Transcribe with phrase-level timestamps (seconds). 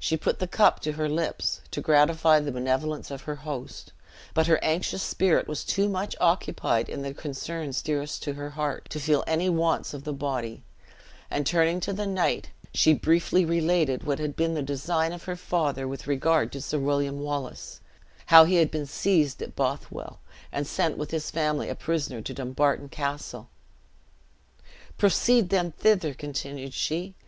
[0.00, 3.92] She put the cup to her lips, to gratify the benevolence of her host,
[4.34, 8.90] but her anxious spirit was too much occupied in the concerns dearest to her heart,
[8.90, 10.64] to feel any wants of the body;
[11.30, 15.36] and turning to the knight, she briefly related what had been the design of her
[15.36, 17.78] father with regard to Sir William Wallace;
[18.26, 20.18] how he had been seized at Bothwell,
[20.50, 23.48] and sent with his family a prisoner to Dumbarton Castle.
[24.98, 27.14] "Proceed then thither," continued she.